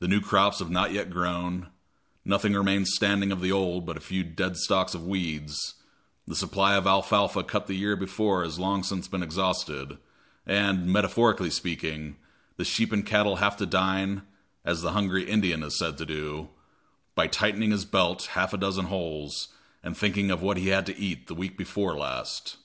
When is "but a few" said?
3.86-4.24